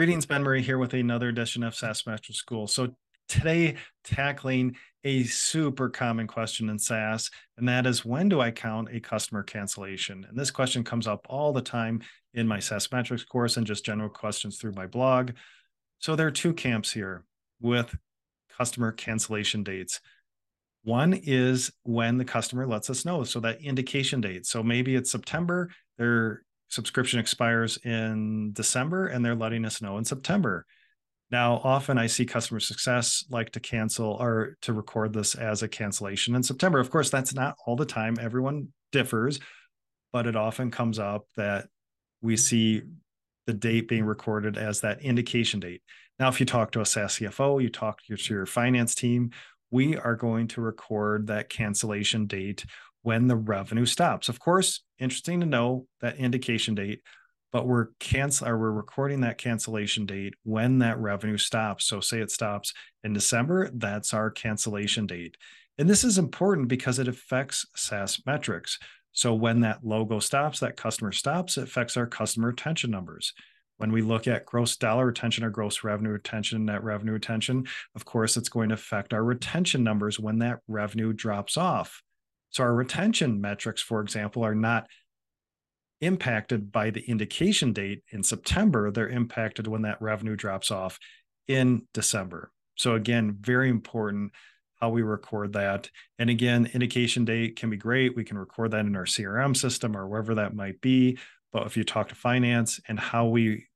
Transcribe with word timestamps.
Greetings, 0.00 0.24
Ben 0.24 0.42
Murray 0.42 0.62
here 0.62 0.78
with 0.78 0.94
another 0.94 1.28
edition 1.28 1.62
of 1.62 1.74
SaaS 1.74 2.06
Metrics 2.06 2.38
School. 2.38 2.66
So 2.66 2.94
today, 3.28 3.76
tackling 4.02 4.76
a 5.04 5.24
super 5.24 5.90
common 5.90 6.26
question 6.26 6.70
in 6.70 6.78
SaaS, 6.78 7.30
and 7.58 7.68
that 7.68 7.84
is 7.84 8.02
when 8.02 8.30
do 8.30 8.40
I 8.40 8.50
count 8.50 8.88
a 8.90 9.00
customer 9.00 9.42
cancellation? 9.42 10.24
And 10.26 10.38
this 10.38 10.50
question 10.50 10.84
comes 10.84 11.06
up 11.06 11.26
all 11.28 11.52
the 11.52 11.60
time 11.60 12.00
in 12.32 12.48
my 12.48 12.60
SaaS 12.60 12.90
Metrics 12.90 13.24
course 13.24 13.58
and 13.58 13.66
just 13.66 13.84
general 13.84 14.08
questions 14.08 14.56
through 14.56 14.72
my 14.72 14.86
blog. 14.86 15.32
So 15.98 16.16
there 16.16 16.28
are 16.28 16.30
two 16.30 16.54
camps 16.54 16.90
here 16.90 17.26
with 17.60 17.94
customer 18.56 18.92
cancellation 18.92 19.62
dates. 19.62 20.00
One 20.82 21.12
is 21.12 21.70
when 21.82 22.16
the 22.16 22.24
customer 22.24 22.66
lets 22.66 22.88
us 22.88 23.04
know, 23.04 23.22
so 23.24 23.38
that 23.40 23.60
indication 23.60 24.22
date. 24.22 24.46
So 24.46 24.62
maybe 24.62 24.94
it's 24.94 25.12
September, 25.12 25.68
they're 25.98 26.42
subscription 26.70 27.20
expires 27.20 27.76
in 27.78 28.52
December 28.52 29.08
and 29.08 29.24
they're 29.24 29.34
letting 29.34 29.64
us 29.64 29.82
know 29.82 29.98
in 29.98 30.04
September. 30.04 30.64
Now, 31.30 31.60
often 31.62 31.98
I 31.98 32.06
see 32.06 32.26
customer 32.26 32.58
success 32.58 33.24
like 33.30 33.50
to 33.52 33.60
cancel 33.60 34.12
or 34.20 34.56
to 34.62 34.72
record 34.72 35.12
this 35.12 35.34
as 35.34 35.62
a 35.62 35.68
cancellation 35.68 36.34
in 36.34 36.42
September. 36.42 36.80
Of 36.80 36.90
course, 36.90 37.10
that's 37.10 37.34
not 37.34 37.56
all 37.66 37.76
the 37.76 37.84
time. 37.84 38.16
Everyone 38.20 38.68
differs, 38.90 39.38
but 40.12 40.26
it 40.26 40.34
often 40.34 40.70
comes 40.70 40.98
up 40.98 41.26
that 41.36 41.68
we 42.20 42.36
see 42.36 42.82
the 43.46 43.54
date 43.54 43.86
being 43.86 44.04
recorded 44.04 44.58
as 44.58 44.80
that 44.80 45.02
indication 45.02 45.60
date. 45.60 45.82
Now, 46.18 46.28
if 46.28 46.40
you 46.40 46.46
talk 46.46 46.72
to 46.72 46.80
a 46.80 46.86
SaaS 46.86 47.18
CFO, 47.18 47.62
you 47.62 47.68
talk 47.68 48.00
to 48.04 48.34
your 48.34 48.46
finance 48.46 48.94
team, 48.94 49.30
we 49.70 49.96
are 49.96 50.16
going 50.16 50.48
to 50.48 50.60
record 50.60 51.28
that 51.28 51.48
cancellation 51.48 52.26
date 52.26 52.64
when 53.02 53.26
the 53.26 53.36
revenue 53.36 53.86
stops. 53.86 54.28
Of 54.28 54.38
course, 54.38 54.82
interesting 54.98 55.40
to 55.40 55.46
know 55.46 55.86
that 56.00 56.16
indication 56.16 56.74
date, 56.74 57.00
but 57.52 57.66
we're 57.66 57.88
cancel 57.98 58.48
or 58.48 58.58
we're 58.58 58.70
recording 58.70 59.22
that 59.22 59.38
cancellation 59.38 60.06
date 60.06 60.34
when 60.44 60.78
that 60.78 60.98
revenue 60.98 61.38
stops. 61.38 61.86
So 61.86 62.00
say 62.00 62.20
it 62.20 62.30
stops 62.30 62.72
in 63.02 63.12
December, 63.12 63.70
that's 63.74 64.14
our 64.14 64.30
cancellation 64.30 65.06
date. 65.06 65.36
And 65.78 65.88
this 65.88 66.04
is 66.04 66.18
important 66.18 66.68
because 66.68 66.98
it 66.98 67.08
affects 67.08 67.66
SaaS 67.74 68.20
metrics. 68.26 68.78
So 69.12 69.34
when 69.34 69.60
that 69.60 69.82
logo 69.82 70.20
stops, 70.20 70.60
that 70.60 70.76
customer 70.76 71.12
stops, 71.12 71.56
it 71.56 71.64
affects 71.64 71.96
our 71.96 72.06
customer 72.06 72.48
retention 72.48 72.90
numbers. 72.90 73.32
When 73.78 73.92
we 73.92 74.02
look 74.02 74.28
at 74.28 74.44
gross 74.44 74.76
dollar 74.76 75.06
retention 75.06 75.42
or 75.42 75.48
gross 75.48 75.82
revenue 75.82 76.10
retention, 76.10 76.66
net 76.66 76.84
revenue 76.84 77.14
retention, 77.14 77.66
of 77.96 78.04
course, 78.04 78.36
it's 78.36 78.50
going 78.50 78.68
to 78.68 78.74
affect 78.74 79.14
our 79.14 79.24
retention 79.24 79.82
numbers 79.82 80.20
when 80.20 80.40
that 80.40 80.58
revenue 80.68 81.14
drops 81.14 81.56
off. 81.56 82.02
So 82.50 82.64
our 82.64 82.74
retention 82.74 83.40
metrics, 83.40 83.80
for 83.80 84.00
example, 84.00 84.44
are 84.44 84.54
not 84.54 84.86
impacted 86.00 86.72
by 86.72 86.90
the 86.90 87.02
indication 87.02 87.72
date 87.72 88.02
in 88.10 88.22
September. 88.22 88.90
They're 88.90 89.08
impacted 89.08 89.66
when 89.66 89.82
that 89.82 90.00
revenue 90.00 90.36
drops 90.36 90.70
off 90.70 90.98
in 91.46 91.86
December. 91.92 92.50
So 92.76 92.94
again, 92.94 93.36
very 93.40 93.68
important 93.68 94.32
how 94.80 94.88
we 94.88 95.02
record 95.02 95.52
that. 95.52 95.90
And 96.18 96.30
again, 96.30 96.70
indication 96.72 97.24
date 97.24 97.56
can 97.56 97.68
be 97.68 97.76
great. 97.76 98.16
We 98.16 98.24
can 98.24 98.38
record 98.38 98.70
that 98.70 98.86
in 98.86 98.96
our 98.96 99.04
CRM 99.04 99.54
system 99.56 99.96
or 99.96 100.08
wherever 100.08 100.36
that 100.36 100.54
might 100.54 100.80
be. 100.80 101.18
But 101.52 101.66
if 101.66 101.76
you 101.76 101.84
talk 101.84 102.08
to 102.08 102.14
finance 102.14 102.80
and 102.88 102.98
how 102.98 103.26
we 103.26 103.66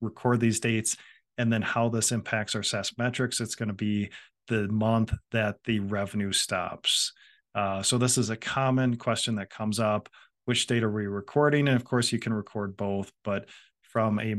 record 0.00 0.40
these 0.40 0.60
dates 0.60 0.96
and 1.38 1.50
then 1.50 1.62
how 1.62 1.88
this 1.88 2.12
impacts 2.12 2.54
our 2.54 2.62
SaaS 2.62 2.92
metrics, 2.98 3.40
it's 3.40 3.54
going 3.54 3.68
to 3.68 3.74
be 3.74 4.10
the 4.48 4.68
month 4.68 5.14
that 5.32 5.56
the 5.64 5.80
revenue 5.80 6.32
stops. 6.32 7.12
Uh, 7.56 7.82
so 7.82 7.96
this 7.96 8.18
is 8.18 8.28
a 8.28 8.36
common 8.36 8.96
question 8.96 9.36
that 9.36 9.50
comes 9.50 9.80
up. 9.80 10.10
Which 10.44 10.66
date 10.66 10.84
are 10.84 10.92
we 10.92 11.06
recording? 11.06 11.66
And 11.66 11.76
of 11.76 11.84
course, 11.84 12.12
you 12.12 12.18
can 12.20 12.34
record 12.34 12.76
both, 12.76 13.10
but 13.24 13.46
from 13.82 14.20
a 14.20 14.36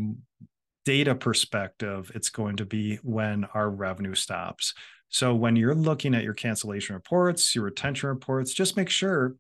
data 0.85 1.15
perspective, 1.15 2.11
it's 2.15 2.29
going 2.29 2.57
to 2.57 2.65
be 2.65 2.97
when 2.97 3.43
our 3.53 3.69
revenue 3.69 4.15
stops. 4.15 4.73
So 5.09 5.33
when 5.33 5.55
you're 5.55 5.75
looking 5.75 6.13
at 6.13 6.23
your 6.23 6.35
cancellation 6.35 6.95
reports, 6.95 7.55
your 7.55 7.65
retention 7.65 8.07
reports, 8.07 8.53
just 8.53 8.77
make 8.77 8.89
sure 8.89 9.35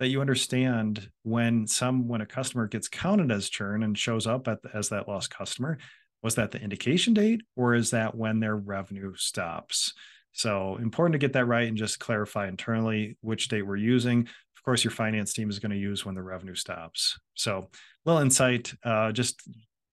that 0.00 0.08
you 0.08 0.20
understand 0.20 1.08
when 1.22 1.66
some 1.66 2.08
when 2.08 2.22
a 2.22 2.26
customer 2.26 2.66
gets 2.66 2.88
counted 2.88 3.30
as 3.30 3.48
churn 3.48 3.84
and 3.84 3.96
shows 3.96 4.26
up 4.26 4.48
at, 4.48 4.58
as 4.74 4.88
that 4.88 5.06
lost 5.06 5.30
customer, 5.30 5.78
was 6.22 6.34
that 6.34 6.50
the 6.50 6.60
indication 6.60 7.14
date 7.14 7.42
or 7.56 7.74
is 7.74 7.90
that 7.90 8.16
when 8.16 8.40
their 8.40 8.56
revenue 8.56 9.14
stops? 9.16 9.94
So 10.32 10.76
important 10.76 11.12
to 11.12 11.18
get 11.18 11.34
that 11.34 11.46
right 11.46 11.68
and 11.68 11.76
just 11.76 11.98
clarify 11.98 12.48
internally 12.48 13.16
which 13.20 13.48
date 13.48 13.62
we're 13.62 13.76
using. 13.76 14.20
Of 14.20 14.62
course, 14.64 14.84
your 14.84 14.90
finance 14.90 15.32
team 15.32 15.50
is 15.50 15.58
going 15.58 15.72
to 15.72 15.78
use 15.78 16.04
when 16.04 16.14
the 16.14 16.22
revenue 16.22 16.54
stops. 16.54 17.18
So 17.34 17.68
little 18.04 18.22
insight, 18.22 18.72
uh, 18.84 19.12
just 19.12 19.42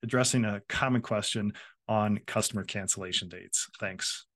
addressing 0.04 0.46
a 0.46 0.62
common 0.70 1.02
question 1.02 1.54
on 1.88 2.20
customer 2.26 2.64
cancellation 2.64 3.30
dates. 3.30 3.68
Thanks. 3.80 4.28